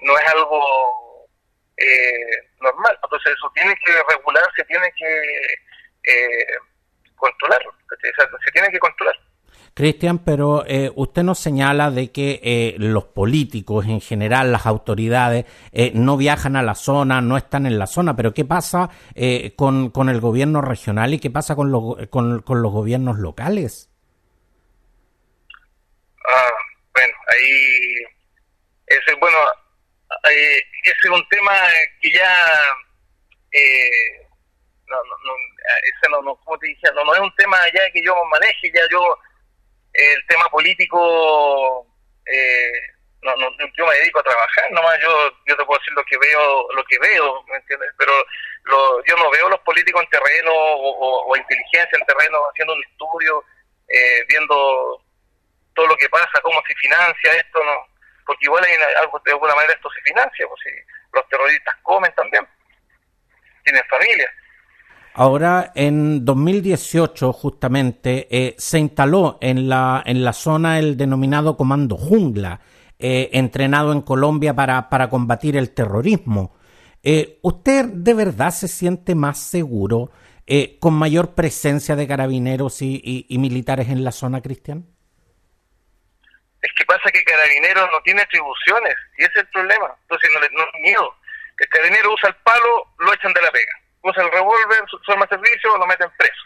no 0.00 0.18
es 0.18 0.26
algo 0.28 1.28
eh, 1.76 2.48
normal, 2.60 2.98
entonces 3.02 3.32
eso 3.36 3.50
tiene 3.54 3.74
que 3.84 3.92
regularse, 4.10 4.64
tiene 4.64 4.92
que 4.96 5.46
controlarlo, 7.16 7.74
se 7.88 8.52
tiene 8.52 8.68
que 8.70 8.78
controlar. 8.78 9.14
Cristian, 9.76 10.24
pero 10.24 10.64
eh, 10.66 10.90
usted 10.94 11.22
nos 11.22 11.38
señala 11.38 11.90
de 11.90 12.10
que 12.10 12.40
eh, 12.42 12.76
los 12.78 13.04
políticos 13.04 13.84
en 13.84 14.00
general, 14.00 14.50
las 14.50 14.64
autoridades, 14.64 15.44
eh, 15.70 15.92
no 15.92 16.16
viajan 16.16 16.56
a 16.56 16.62
la 16.62 16.74
zona, 16.74 17.20
no 17.20 17.36
están 17.36 17.66
en 17.66 17.78
la 17.78 17.86
zona, 17.86 18.16
pero 18.16 18.32
¿qué 18.32 18.46
pasa 18.46 18.88
con, 19.54 19.90
con, 19.90 20.08
el 20.08 20.18
gobierno 20.18 20.62
regional 20.62 21.12
y 21.12 21.18
qué 21.18 21.28
pasa 21.28 21.54
con, 21.54 21.70
los 21.70 22.08
con, 22.08 22.42
los 22.46 22.72
gobiernos 22.72 23.18
locales? 23.18 23.90
Ah, 26.26 26.52
bueno, 26.94 27.12
ahí, 27.28 28.02
ese, 28.86 29.14
bueno, 29.20 29.36
ese 30.24 30.96
es 31.02 31.10
un 31.10 31.28
tema 31.28 31.52
que 32.00 32.12
ya, 32.12 32.34
no, 34.88 34.96
no, 34.96 35.16
no, 35.24 35.34
ese 35.82 36.10
no, 36.10 36.22
no, 36.22 36.36
como 36.36 36.58
te 36.58 36.68
dije, 36.68 36.86
no, 36.94 37.04
no 37.04 37.14
es 37.14 37.20
un 37.20 37.34
tema 37.36 37.58
ya 37.74 37.90
que 37.90 38.02
yo 38.02 38.14
maneje, 38.26 38.70
ya 38.72 38.82
yo 38.90 39.18
el 39.92 40.26
tema 40.26 40.44
político, 40.50 41.86
eh, 42.26 42.72
no, 43.22 43.34
no, 43.36 43.50
yo 43.76 43.86
me 43.86 43.94
dedico 43.96 44.20
a 44.20 44.24
trabajar, 44.24 44.70
nomás 44.70 44.98
yo, 45.00 45.30
yo 45.46 45.56
te 45.56 45.64
puedo 45.64 45.78
decir 45.78 45.94
lo 45.94 46.04
que 46.04 46.18
veo, 46.18 46.72
lo 46.72 46.84
que 46.84 46.98
veo, 46.98 47.42
¿me 47.44 47.56
entiendes? 47.56 47.90
Pero 47.98 48.12
lo, 48.64 49.04
yo 49.04 49.16
no 49.16 49.30
veo 49.30 49.48
los 49.48 49.60
políticos 49.60 50.02
en 50.02 50.10
terreno 50.10 50.52
o, 50.52 51.26
o, 51.26 51.36
inteligencia 51.36 51.98
en 51.98 52.06
terreno 52.06 52.38
haciendo 52.50 52.74
un 52.74 52.84
estudio, 52.84 53.44
eh, 53.88 54.24
viendo 54.28 55.02
todo 55.74 55.86
lo 55.86 55.96
que 55.96 56.08
pasa, 56.08 56.40
cómo 56.42 56.62
se 56.66 56.74
financia 56.74 57.32
esto, 57.32 57.64
no, 57.64 57.88
porque 58.26 58.44
igual 58.44 58.64
hay 58.64 58.76
algo 58.98 59.20
de 59.24 59.32
alguna 59.32 59.54
manera 59.54 59.74
esto 59.74 59.90
se 59.90 60.00
financia, 60.02 60.46
pues 60.46 60.60
si 60.62 60.70
los 61.12 61.28
terroristas 61.28 61.74
comen 61.82 62.12
también, 62.14 62.46
tienen 63.64 63.82
familia. 63.88 64.30
Ahora, 65.18 65.72
en 65.74 66.26
2018, 66.26 67.32
justamente, 67.32 68.28
eh, 68.30 68.54
se 68.58 68.78
instaló 68.78 69.38
en 69.40 69.66
la, 69.66 70.02
en 70.04 70.22
la 70.22 70.34
zona 70.34 70.78
el 70.78 70.98
denominado 70.98 71.56
Comando 71.56 71.96
Jungla, 71.96 72.60
eh, 72.98 73.30
entrenado 73.32 73.92
en 73.92 74.02
Colombia 74.02 74.52
para, 74.52 74.90
para 74.90 75.08
combatir 75.08 75.56
el 75.56 75.72
terrorismo. 75.72 76.54
Eh, 77.02 77.38
¿Usted 77.40 77.86
de 77.86 78.12
verdad 78.12 78.50
se 78.50 78.68
siente 78.68 79.14
más 79.14 79.38
seguro 79.40 80.10
con 80.80 80.92
mayor 80.92 81.34
presencia 81.34 81.96
de 81.96 82.06
carabineros 82.06 82.82
y, 82.82 83.26
militares 83.30 83.88
en 83.88 84.04
la 84.04 84.12
zona, 84.12 84.42
Cristian? 84.42 84.84
Es 86.60 86.72
que 86.76 86.84
pasa 86.84 87.10
que 87.10 87.24
Carabineros 87.24 87.88
no 87.90 88.00
tiene 88.04 88.20
atribuciones, 88.20 88.94
y 89.16 89.22
ese 89.22 89.32
es 89.32 89.44
el 89.44 89.48
problema. 89.48 89.96
Entonces 90.02 90.30
no, 90.34 90.40
le, 90.40 90.48
no 90.50 90.64
miedo. 90.82 91.14
El 91.58 91.68
carabinero 91.68 92.12
usa 92.12 92.28
el 92.28 92.36
palo, 92.44 92.92
lo 92.98 93.14
echan 93.14 93.32
de 93.32 93.40
la 93.40 93.50
pega 93.50 93.85
usa 94.08 94.22
el 94.22 94.30
revólver, 94.30 94.84
su, 94.88 95.12
arma 95.12 95.26
de 95.26 95.36
servicio, 95.36 95.76
lo 95.76 95.86
meten 95.86 96.10
preso. 96.16 96.42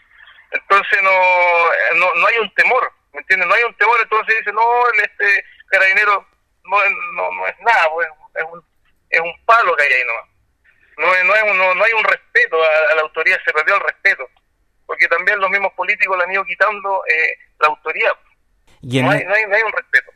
Entonces 0.51 1.01
no, 1.03 1.99
no, 1.99 2.13
no 2.15 2.27
hay 2.27 2.37
un 2.39 2.53
temor, 2.55 2.91
¿me 3.13 3.19
entiendes? 3.19 3.47
No 3.47 3.53
hay 3.53 3.63
un 3.63 3.75
temor, 3.75 3.99
entonces 4.01 4.37
dice, 4.39 4.51
no, 4.51 4.63
este 5.01 5.45
carabinero 5.67 6.27
no, 6.65 6.77
no, 7.13 7.31
no 7.31 7.47
es 7.47 7.59
nada, 7.59 7.89
pues, 7.93 8.07
es, 8.35 8.43
un, 8.51 8.63
es 9.09 9.19
un 9.21 9.45
palo 9.45 9.75
que 9.75 9.83
hay 9.83 9.93
ahí 9.93 10.03
nomás. 10.05 10.25
No, 10.97 11.23
no, 11.23 11.53
no, 11.53 11.75
no 11.75 11.83
hay 11.83 11.93
un 11.93 12.03
respeto 12.03 12.57
a, 12.61 12.95
la 12.95 13.01
autoridad, 13.01 13.39
se 13.45 13.53
perdió 13.53 13.75
el 13.75 13.81
respeto, 13.81 14.27
porque 14.85 15.07
también 15.07 15.39
los 15.39 15.49
mismos 15.49 15.73
políticos 15.73 16.17
le 16.17 16.23
han 16.23 16.31
ido 16.31 16.43
quitando 16.45 17.03
eh, 17.07 17.37
la 17.59 17.67
autoridad. 17.67 18.13
no, 18.81 19.11
hay, 19.11 19.23
no, 19.23 19.33
hay, 19.33 19.45
no 19.47 19.55
hay 19.55 19.63
un 19.63 19.71
respeto 19.71 20.10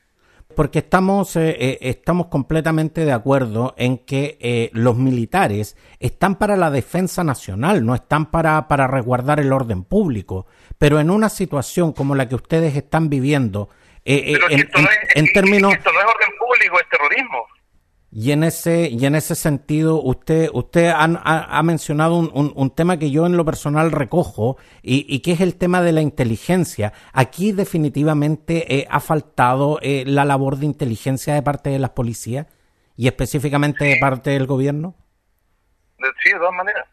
porque 0.55 0.79
estamos, 0.79 1.35
eh, 1.35 1.55
eh, 1.59 1.77
estamos 1.81 2.27
completamente 2.27 3.05
de 3.05 3.11
acuerdo 3.11 3.73
en 3.77 3.99
que 3.99 4.37
eh, 4.39 4.69
los 4.73 4.95
militares 4.95 5.75
están 5.99 6.35
para 6.35 6.55
la 6.55 6.71
defensa 6.71 7.23
nacional, 7.23 7.85
no 7.85 7.95
están 7.95 8.31
para, 8.31 8.67
para 8.67 8.87
resguardar 8.87 9.39
el 9.39 9.51
orden 9.51 9.83
público. 9.83 10.47
Pero 10.77 10.99
en 10.99 11.09
una 11.09 11.29
situación 11.29 11.93
como 11.93 12.15
la 12.15 12.27
que 12.29 12.35
ustedes 12.35 12.75
están 12.75 13.09
viviendo, 13.09 13.69
en, 14.03 14.39
en, 15.15 15.33
términos... 15.33 15.73
Esto 15.73 15.91
no 15.91 15.99
es 15.99 16.05
orden 16.05 16.37
público, 16.37 16.79
es 16.79 16.89
terrorismo. 16.89 17.47
Y 18.17 18.31
en 18.31 18.45
ese, 18.45 18.87
y 18.89 19.05
en 19.05 19.13
ese 19.13 19.35
sentido, 19.35 20.01
usted, 20.01 20.47
usted 20.53 20.87
ha, 20.87 21.03
ha, 21.03 21.63
mencionado 21.63 22.15
un, 22.15 22.53
un, 22.55 22.73
tema 22.73 22.97
que 22.97 23.11
yo 23.11 23.25
en 23.25 23.35
lo 23.35 23.43
personal 23.43 23.91
recojo 23.91 24.55
y, 24.81 25.05
y, 25.13 25.19
que 25.19 25.33
es 25.33 25.41
el 25.41 25.57
tema 25.57 25.81
de 25.81 25.91
la 25.91 25.99
inteligencia. 25.99 26.93
Aquí 27.11 27.51
definitivamente 27.51 28.73
eh, 28.73 28.87
ha 28.89 29.01
faltado 29.01 29.79
eh, 29.81 30.05
la 30.07 30.23
labor 30.23 30.55
de 30.55 30.65
inteligencia 30.65 31.33
de 31.33 31.41
parte 31.41 31.69
de 31.71 31.77
las 31.77 31.89
policías 31.89 32.47
y 32.95 33.07
específicamente 33.07 33.83
de 33.83 33.97
parte 33.99 34.29
del 34.29 34.47
gobierno. 34.47 34.95
Sí, 36.23 36.31
de 36.31 36.39
todas 36.39 36.55
maneras. 36.55 36.87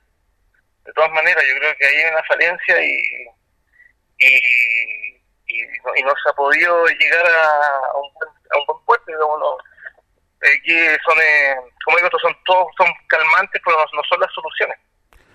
De 0.84 0.92
todas 0.92 1.12
maneras, 1.12 1.44
yo 1.48 1.56
creo 1.56 1.72
que 1.78 1.86
hay 1.86 2.12
una 2.12 2.22
falencia 2.24 2.84
y, 2.84 2.98
y, 4.18 4.34
y, 5.46 6.02
no, 6.02 6.10
se 6.20 6.30
ha 6.30 6.32
podido 6.32 6.84
llegar 6.86 7.24
a, 7.24 7.96
un, 7.96 8.10
a 8.50 8.58
un 8.58 8.66
buen 8.66 8.84
puerto, 8.86 9.04
digamos, 9.06 9.38
aquí 10.42 10.72
son, 11.04 11.18
eh, 11.18 11.54
como 11.84 11.96
digo, 11.96 12.08
son 12.20 12.34
todos 12.44 12.66
son 12.76 12.86
calmantes, 13.06 13.60
pero 13.64 13.76
no, 13.78 14.02
son 14.08 14.20
las 14.20 14.32
soluciones. 14.32 14.76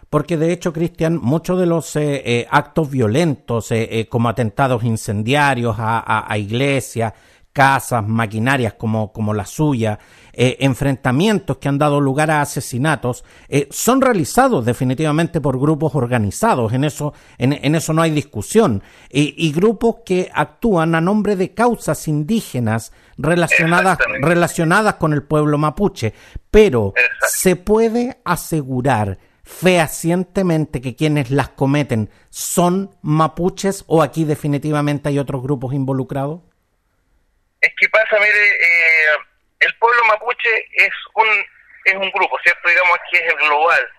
Porque 0.10 0.38
de 0.38 0.54
hecho, 0.54 0.72
Cristian, 0.72 1.18
muchos 1.18 1.60
de 1.60 1.66
los 1.66 1.96
eh, 1.96 2.22
eh, 2.26 2.48
actos 2.50 2.90
violentos, 2.90 3.74
como 4.10 4.30
atentados 4.30 4.84
incendiarios 4.84 5.76
a, 5.80 6.32
a 6.32 6.38
iglesias, 6.38 7.14
casas, 7.58 8.08
maquinarias 8.08 8.74
como, 8.74 9.12
como 9.12 9.34
la 9.34 9.44
suya, 9.48 9.98
eh, 10.32 10.58
enfrentamientos 10.60 11.58
que 11.58 11.68
han 11.68 11.80
dado 11.80 12.00
lugar 12.00 12.30
a 12.30 12.42
asesinatos, 12.42 13.26
eh, 13.50 13.68
son 13.72 14.00
realizados 14.00 14.64
definitivamente 14.64 15.42
por 15.42 15.60
grupos 15.60 15.96
organizados, 15.96 16.72
en 16.74 16.84
eso, 16.84 17.16
en, 17.40 17.74
eso 17.74 17.94
no 17.94 18.04
hay 18.04 18.12
discusión, 18.12 18.84
y 19.10 19.52
grupos 19.54 19.96
que 20.06 20.30
actúan 20.32 20.94
a 20.94 21.02
nombre 21.02 21.36
de 21.36 21.56
causas 21.56 22.08
indígenas 22.08 22.92
relacionadas, 23.18 23.98
relacionadas 24.22 24.94
con 24.96 25.14
el 25.14 25.24
pueblo 25.24 25.58
mapuche. 25.58 26.14
Pero, 26.52 26.94
¿se 27.28 27.56
puede 27.56 28.20
asegurar 28.24 29.18
fehacientemente 29.42 30.80
que 30.80 30.96
quienes 30.96 31.32
las 31.32 31.50
cometen 31.50 32.12
son 32.30 32.92
mapuches 33.02 33.84
o 33.88 34.04
aquí 34.04 34.26
definitivamente 34.26 35.10
hay 35.10 35.18
otros 35.18 35.42
grupos 35.42 35.74
involucrados? 35.74 36.42
Que 37.78 37.90
pasa, 37.90 38.18
mire, 38.20 38.50
eh, 38.50 39.18
el 39.60 39.78
pueblo 39.78 40.06
mapuche 40.06 40.68
es 40.74 40.94
un 41.14 41.46
es 41.86 41.96
un 41.96 42.12
grupo, 42.12 42.38
¿cierto? 42.44 42.68
Digamos 42.68 42.98
que 43.10 43.18
es 43.18 43.34
el 43.34 43.38
global. 43.38 43.94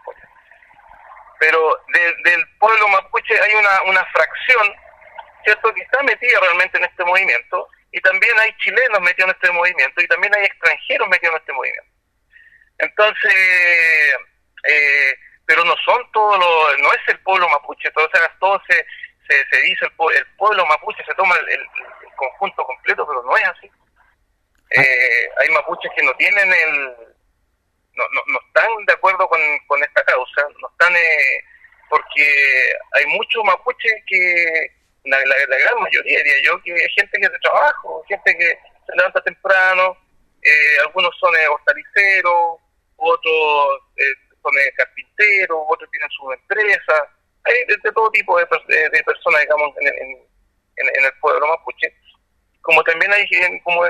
Pero 1.41 1.79
del 1.89 2.49
pueblo 2.59 2.89
mapuche 2.89 3.41
hay 3.41 3.55
una, 3.55 3.83
una 3.85 4.05
fracción, 4.07 4.75
¿cierto? 5.45 5.73
Que 5.73 5.83
está 5.83 6.03
metida 6.03 6.41
realmente 6.41 6.77
en 6.79 6.85
este 6.85 7.05
movimiento 7.05 7.69
y 7.93 8.01
también 8.01 8.39
hay 8.41 8.53
chilenos 8.59 9.01
metidos 9.01 9.31
en 9.31 9.37
este 9.37 9.53
movimiento 9.53 10.01
y 10.03 10.09
también 10.09 10.35
hay 10.35 10.45
extranjeros 10.45 11.09
metidos 11.09 11.35
en 11.35 11.41
este 11.41 11.53
movimiento. 11.53 11.91
Entonces, 12.79 13.35
eh, 14.65 15.15
pero 15.47 15.65
no 15.65 15.75
son 15.85 16.13
todos 16.13 16.39
los, 16.39 16.79
no 16.81 16.93
es 16.93 17.01
el 17.09 17.19
pueblo 17.21 17.49
mapuche, 17.49 17.91
todo, 17.93 18.07
o 18.07 18.11
sea, 18.11 18.31
todo 18.39 18.61
se, 18.69 18.85
se, 19.29 19.61
dice 19.63 19.87
el, 19.87 20.17
el, 20.17 20.27
pueblo 20.37 20.67
mapuche, 20.67 21.03
se 21.05 21.15
toma 21.15 21.35
el, 21.37 21.69
conjunto 22.19 22.65
completo, 22.65 23.07
pero 23.07 23.23
no 23.23 23.37
es 23.37 23.45
así. 23.45 23.71
Ah. 23.71 24.83
Eh, 24.83 25.29
hay 25.39 25.49
mapuches 25.51 25.91
que 25.97 26.03
no 26.03 26.15
tienen 26.17 26.53
el, 26.53 26.85
no, 27.95 28.05
no, 28.13 28.23
no 28.27 28.39
están 28.47 28.69
de 28.87 28.93
acuerdo 28.93 29.27
con, 29.29 29.41
con 29.67 29.83
esta 29.83 30.03
causa, 30.05 30.43
no 30.61 30.69
están, 30.69 30.95
eh, 30.95 31.45
porque 31.89 32.73
hay 32.93 33.07
muchos 33.07 33.43
mapuches 33.45 33.95
que, 34.07 34.71
la, 35.05 35.19
la, 35.19 35.59
gran 35.59 35.81
mayoría 35.81 36.19
diría 36.19 36.43
yo, 36.45 36.63
que 36.63 36.73
hay 36.73 36.91
gente 36.97 37.19
que 37.19 37.27
es 37.27 37.33
de 37.33 37.39
trabajo, 37.39 38.05
gente 38.09 38.37
que 38.37 38.59
se 38.87 38.97
levanta 38.97 39.23
temprano, 39.23 39.97
eh, 40.43 40.79
algunos 40.85 41.17
son 41.19 41.35
hortaliceros, 41.51 42.61
otros 42.97 43.83
son 44.43 44.53
carpinteros, 44.77 45.59
otros 45.69 45.91
tienen 45.91 46.11
su 46.11 46.31
empresa, 46.31 47.09
hay 47.45 47.65
de, 47.67 47.93
todo 47.93 48.11
tipo 48.11 48.39
de, 48.39 48.47
de, 48.91 49.05
personas, 49.05 49.41
digamos, 49.41 49.75
en, 49.81 49.87
en, 49.89 50.29
en, 50.77 51.05
el 51.05 51.13
pueblo 51.21 51.47
mapuche, 51.47 51.93
como 52.63 52.83
también 52.85 53.13
hay 53.13 53.27
como, 53.63 53.83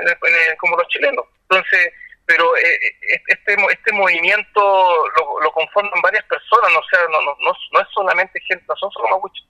como 0.59 0.77
los 0.77 0.87
chilenos. 0.87 1.25
Entonces, 1.49 1.93
pero 2.29 2.55
eh, 2.57 2.79
eh, 2.85 3.21
este 3.27 3.57
este 3.71 3.91
movimiento 3.91 5.09
lo, 5.17 5.41
lo, 5.41 5.51
conforman 5.51 6.01
varias 6.01 6.23
personas, 6.25 6.71
no, 6.71 6.81
sea, 6.83 7.01
no, 7.09 7.21
no, 7.21 7.35
no, 7.41 7.81
es 7.81 7.87
solamente 7.91 8.39
gente, 8.41 8.63
no 8.67 8.75
son 8.75 8.91
solo 8.91 9.09
mapuches, 9.09 9.45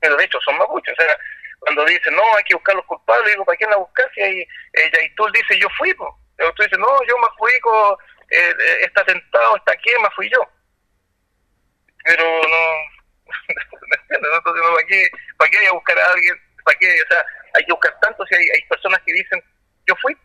pero 0.00 0.16
de 0.16 0.24
hecho 0.24 0.38
son 0.42 0.56
mapuches. 0.58 0.94
O 0.96 1.02
sea, 1.02 1.16
cuando 1.58 1.84
dicen, 1.86 2.14
no, 2.14 2.22
hay 2.36 2.44
que 2.44 2.54
buscar 2.54 2.76
los 2.76 2.84
culpables, 2.84 3.32
digo, 3.32 3.44
¿para 3.44 3.58
quién 3.58 3.70
la 3.70 3.78
buscas? 3.78 4.06
Y, 4.16 4.22
ahí, 4.22 4.46
y 4.74 5.14
tú 5.16 5.26
dice, 5.32 5.58
yo 5.58 5.66
fui, 5.76 5.92
pues. 5.94 6.10
Tú 6.38 6.62
dices, 6.62 6.78
no, 6.78 6.86
yo 7.08 7.18
me 7.18 7.28
fui 7.36 7.50
con 7.60 7.96
eh, 8.30 8.54
este 8.82 9.00
atentado, 9.00 9.56
esta 9.56 9.76
quema, 9.78 10.08
fui 10.14 10.30
yo. 10.30 10.40
Pero 12.04 12.24
no, 12.24 12.88
entonces, 14.08 14.62
¿para 14.72 14.86
qué, 14.86 15.08
¿para 15.36 15.50
qué 15.50 15.58
hay 15.58 15.66
a 15.66 15.72
buscar 15.72 15.98
a 15.98 16.12
alguien? 16.12 16.36
¿Para 16.64 16.78
qué? 16.78 17.02
O 17.02 17.08
sea, 17.08 17.24
hay 17.54 17.64
que 17.64 17.72
buscar 17.72 17.94
tanto 18.00 18.24
si 18.26 18.34
hay, 18.34 18.42
hay 18.42 18.68
personas 18.68 19.00
que 19.04 19.12
dicen, 19.12 19.42
yo 19.86 19.94
fui. 20.00 20.16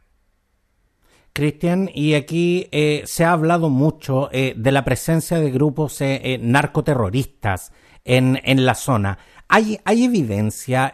Cristian, 1.33 1.89
y 1.91 2.13
aquí 2.13 2.69
eh, 2.71 3.01
se 3.05 3.25
ha 3.25 3.31
hablado 3.31 3.69
mucho 3.69 4.29
eh, 4.31 4.53
de 4.55 4.71
la 4.71 4.85
presencia 4.85 5.39
de 5.39 5.49
grupos 5.49 5.99
eh, 6.01 6.37
narcoterroristas 6.39 7.73
en, 8.05 8.39
en 8.43 8.65
la 8.65 8.75
zona. 8.75 9.17
¿Hay, 9.49 9.79
hay 9.83 10.05
evidencia 10.05 10.93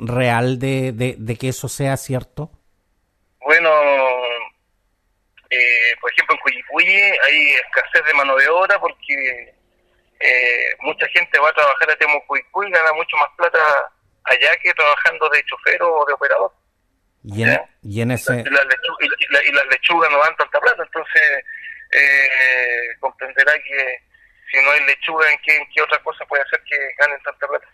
real 0.00 0.58
de, 0.58 0.92
de, 0.92 1.36
que 1.36 1.48
eso 1.48 1.68
sea 1.68 1.96
cierto? 1.96 2.50
Bueno, 3.40 3.70
por 6.00 6.12
ejemplo, 6.12 6.36
en 6.36 6.40
Cuyipulli 6.40 6.94
hay 6.94 7.48
escasez 7.66 8.06
de 8.06 8.14
mano 8.14 8.36
de 8.36 8.48
obra 8.48 8.78
porque 8.78 9.54
mucha 10.82 11.06
gente 11.08 11.38
va 11.40 11.48
a 11.48 11.54
trabajar 11.54 11.90
a 11.90 11.96
Temucuicuy 11.96 12.68
y 12.68 12.70
gana 12.70 12.92
mucho 12.92 13.16
más 13.16 13.28
plata 13.36 13.58
allá 14.26 14.56
que 14.62 14.72
trabajando 14.74 15.28
de 15.30 15.44
chofer 15.44 15.82
o 15.82 16.04
de 16.06 16.12
operador. 16.12 16.52
Y 17.24 17.42
en, 17.42 17.60
y 17.82 18.00
en 18.00 18.10
ese... 18.12 18.40
Y, 18.40 19.52
las 19.52 19.66
lechugas 19.70 20.10
no 20.10 20.18
dan 20.18 20.36
tanta 20.36 20.60
plata, 20.60 20.82
entonces 20.82 21.22
eh, 21.92 22.96
comprenderá 23.00 23.52
que 23.54 24.02
si 24.50 24.64
no 24.64 24.70
hay 24.70 24.84
lechuga, 24.86 25.30
¿en 25.30 25.38
qué, 25.44 25.58
qué 25.74 25.82
otra 25.82 26.02
cosa 26.02 26.24
puede 26.26 26.42
hacer 26.42 26.60
que 26.68 26.76
ganen 26.98 27.20
tanta 27.22 27.46
plata? 27.48 27.66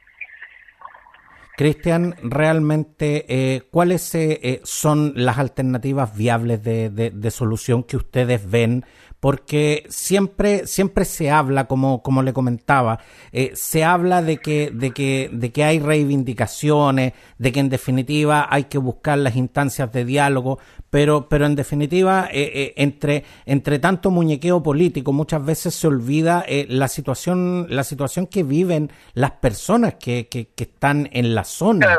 Cristian, 1.56 2.16
realmente, 2.22 3.26
eh, 3.28 3.62
¿cuáles 3.70 4.14
eh, 4.14 4.40
eh, 4.42 4.60
son 4.64 5.12
las 5.16 5.38
alternativas 5.38 6.16
viables 6.16 6.62
de, 6.62 6.88
de, 6.90 7.30
solución 7.30 7.84
que 7.84 7.96
ustedes 7.96 8.50
ven 8.50 8.86
porque 9.22 9.84
siempre, 9.88 10.66
siempre 10.66 11.04
se 11.04 11.30
habla, 11.30 11.68
como, 11.68 12.02
como 12.02 12.24
le 12.24 12.32
comentaba, 12.32 12.98
eh, 13.30 13.52
se 13.54 13.84
habla 13.84 14.20
de 14.20 14.38
que, 14.38 14.70
de, 14.72 14.90
que, 14.90 15.30
de 15.30 15.52
que 15.52 15.62
hay 15.62 15.78
reivindicaciones, 15.78 17.12
de 17.38 17.52
que 17.52 17.60
en 17.60 17.68
definitiva 17.68 18.48
hay 18.50 18.64
que 18.64 18.78
buscar 18.78 19.18
las 19.18 19.36
instancias 19.36 19.92
de 19.92 20.04
diálogo, 20.04 20.58
pero, 20.90 21.28
pero 21.28 21.46
en 21.46 21.54
definitiva, 21.54 22.30
eh, 22.32 22.50
eh, 22.52 22.74
entre, 22.78 23.24
entre 23.46 23.78
tanto 23.78 24.10
muñequeo 24.10 24.60
político, 24.60 25.12
muchas 25.12 25.46
veces 25.46 25.72
se 25.76 25.86
olvida 25.86 26.44
la 26.48 26.88
situación, 26.88 27.68
la 27.68 27.84
situación 27.84 28.26
que 28.26 28.42
viven 28.42 28.90
las 29.14 29.30
personas 29.30 29.94
que, 30.00 30.28
que, 30.28 30.48
están 30.56 31.08
en 31.12 31.32
la 31.36 31.44
zona. 31.44 31.96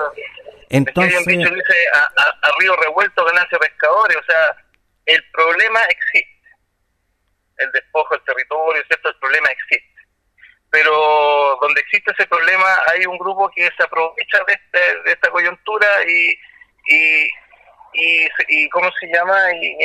Entonces, 0.67 1.25
dice 1.25 1.47
a, 1.93 2.59
río 2.59 2.75
revuelto 2.75 3.23
ganancia 3.23 3.57
pescadores, 3.59 4.17
o 4.17 4.25
sea, 4.25 4.57
el 5.05 5.23
problema 5.31 5.79
existe 5.89 6.33
el 7.57 7.71
despojo 7.71 8.15
del 8.15 8.23
territorio, 8.23 8.83
¿cierto? 8.87 9.09
El 9.09 9.15
problema 9.15 9.49
existe. 9.49 9.93
Pero 10.71 11.57
donde 11.61 11.81
existe 11.81 12.11
ese 12.11 12.25
problema 12.27 12.65
hay 12.91 13.05
un 13.05 13.17
grupo 13.17 13.49
que 13.55 13.69
se 13.77 13.83
aprovecha 13.83 14.43
de, 14.47 14.53
este, 14.53 15.01
de 15.03 15.11
esta 15.11 15.29
coyuntura 15.29 15.87
y, 16.07 16.33
y, 16.87 17.29
y, 18.47 18.69
¿cómo 18.69 18.89
se 18.99 19.07
llama? 19.07 19.51
Y, 19.53 19.77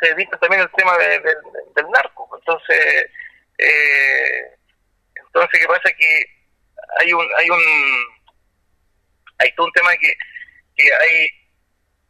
se 0.00 0.10
evita 0.10 0.38
también 0.38 0.62
el 0.62 0.70
tema 0.70 0.96
del 0.98 1.90
narco. 1.92 2.28
Entonces, 2.38 3.10
eh, 3.58 4.54
entonces, 5.16 5.60
¿qué 5.60 5.66
pasa? 5.66 5.90
Que 5.98 6.24
hay 7.00 7.12
un, 7.12 7.26
hay 7.36 7.50
un, 7.50 7.62
hay 9.38 9.52
todo 9.56 9.66
un 9.66 9.72
tema 9.72 9.90
que, 9.96 10.14
que 10.76 10.94
hay, 10.94 11.28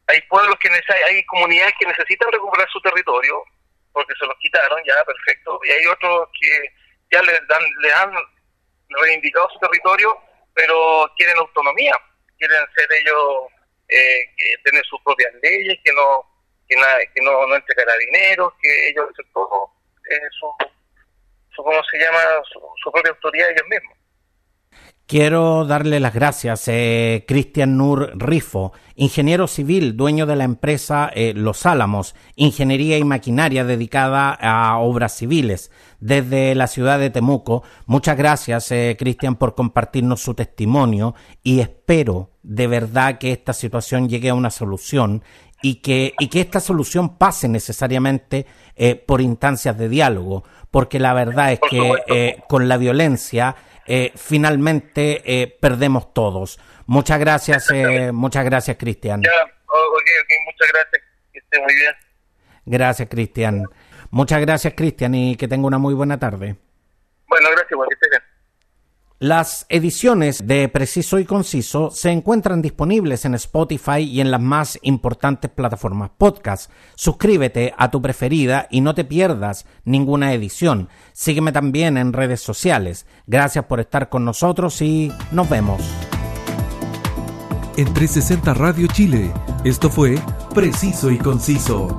hay 0.08 0.20
pueblos 0.28 0.56
que 0.60 0.68
necesitan, 0.68 0.98
hay 1.06 1.24
comunidades 1.24 1.74
que 1.78 1.86
necesitan 1.86 2.30
recuperar 2.32 2.68
su 2.70 2.80
territorio 2.82 3.44
porque 3.92 4.14
se 4.18 4.26
los 4.26 4.36
quitaron, 4.38 4.82
ya, 4.84 5.04
perfecto, 5.04 5.60
y 5.64 5.70
hay 5.70 5.86
otros 5.86 6.28
que 6.40 6.72
ya 7.12 7.22
les, 7.22 7.46
dan, 7.48 7.62
les 7.80 7.94
han 7.94 8.12
reivindicado 8.88 9.48
su 9.50 9.58
territorio, 9.58 10.16
pero 10.54 11.10
quieren 11.16 11.38
autonomía, 11.38 11.94
quieren 12.38 12.64
ser 12.76 12.92
ellos, 12.92 13.46
eh, 13.88 14.24
tener 14.64 14.84
sus 14.86 15.00
propias 15.02 15.32
leyes, 15.42 15.78
que 15.84 15.92
no 15.92 16.26
que, 16.70 16.76
nada, 16.76 16.98
que 17.12 17.20
no, 17.22 17.46
no 17.46 17.56
entre 17.56 17.74
carabineros, 17.74 18.52
que 18.62 18.88
ellos 18.88 19.08
todo, 19.34 19.72
eh, 20.08 20.28
su, 20.38 20.46
su, 21.54 21.62
¿cómo 21.64 21.82
se 21.84 21.98
llama?, 21.98 22.20
su 22.82 22.92
propia 22.92 23.10
autoridad 23.10 23.50
ellos 23.50 23.66
mismos. 23.68 23.99
Quiero 25.10 25.64
darle 25.64 25.98
las 25.98 26.14
gracias 26.14 26.68
a 26.68 26.72
eh, 26.72 27.24
Cristian 27.26 27.76
Nur 27.76 28.12
Rifo, 28.14 28.72
ingeniero 28.94 29.48
civil, 29.48 29.96
dueño 29.96 30.24
de 30.24 30.36
la 30.36 30.44
empresa 30.44 31.10
eh, 31.12 31.32
Los 31.34 31.66
Álamos, 31.66 32.14
ingeniería 32.36 32.96
y 32.96 33.02
maquinaria 33.02 33.64
dedicada 33.64 34.30
a 34.30 34.78
obras 34.78 35.16
civiles, 35.16 35.72
desde 35.98 36.54
la 36.54 36.68
ciudad 36.68 37.00
de 37.00 37.10
Temuco. 37.10 37.64
Muchas 37.86 38.16
gracias, 38.16 38.70
eh, 38.70 38.94
Cristian, 38.96 39.34
por 39.34 39.56
compartirnos 39.56 40.20
su 40.20 40.34
testimonio 40.34 41.16
y 41.42 41.58
espero 41.58 42.30
de 42.44 42.68
verdad 42.68 43.18
que 43.18 43.32
esta 43.32 43.52
situación 43.52 44.08
llegue 44.08 44.28
a 44.28 44.34
una 44.34 44.50
solución 44.50 45.24
y 45.60 45.80
que, 45.80 46.14
y 46.20 46.28
que 46.28 46.40
esta 46.40 46.60
solución 46.60 47.18
pase 47.18 47.48
necesariamente 47.48 48.46
por 49.06 49.20
instancias 49.20 49.76
de 49.76 49.90
diálogo, 49.90 50.44
porque 50.70 50.98
la 50.98 51.12
verdad 51.12 51.52
es 51.52 51.60
que 51.68 52.38
con 52.48 52.66
la 52.66 52.78
violencia 52.78 53.56
eh, 53.92 54.12
finalmente 54.14 55.20
eh, 55.24 55.58
perdemos 55.60 56.14
todos. 56.14 56.60
Muchas 56.86 57.18
gracias, 57.18 57.68
eh, 57.72 58.12
muchas 58.12 58.44
gracias, 58.44 58.76
Cristian. 58.76 59.20
muchas 59.20 60.68
gracias, 60.72 61.02
que 61.32 61.38
esté 61.40 61.58
muy 61.58 61.74
bien. 61.74 61.92
Gracias, 62.66 63.08
Cristian. 63.08 63.64
Muchas 64.12 64.40
gracias, 64.42 64.74
Cristian, 64.76 65.12
y 65.16 65.34
que 65.34 65.48
tenga 65.48 65.66
una 65.66 65.78
muy 65.78 65.94
buena 65.94 66.20
tarde. 66.20 66.54
Bueno, 67.26 67.48
gracias, 67.50 67.68
que 67.88 67.94
esté 67.94 68.10
bien. 68.10 68.29
Las 69.22 69.66
ediciones 69.68 70.46
de 70.46 70.66
Preciso 70.70 71.18
y 71.18 71.26
Conciso 71.26 71.90
se 71.90 72.10
encuentran 72.10 72.62
disponibles 72.62 73.26
en 73.26 73.34
Spotify 73.34 73.98
y 73.98 74.22
en 74.22 74.30
las 74.30 74.40
más 74.40 74.78
importantes 74.80 75.50
plataformas 75.50 76.12
podcast. 76.16 76.70
Suscríbete 76.94 77.74
a 77.76 77.90
tu 77.90 78.00
preferida 78.00 78.66
y 78.70 78.80
no 78.80 78.94
te 78.94 79.04
pierdas 79.04 79.66
ninguna 79.84 80.32
edición. 80.32 80.88
Sígueme 81.12 81.52
también 81.52 81.98
en 81.98 82.14
redes 82.14 82.40
sociales. 82.40 83.04
Gracias 83.26 83.66
por 83.66 83.80
estar 83.80 84.08
con 84.08 84.24
nosotros 84.24 84.80
y 84.80 85.12
nos 85.32 85.50
vemos. 85.50 85.82
En 87.76 87.92
360 87.92 88.54
Radio 88.54 88.86
Chile, 88.86 89.34
esto 89.64 89.90
fue 89.90 90.18
Preciso 90.54 91.10
y 91.10 91.18
Conciso. 91.18 91.98